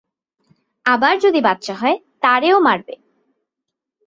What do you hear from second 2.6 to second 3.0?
মারবে।